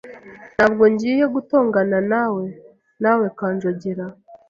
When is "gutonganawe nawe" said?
1.35-3.25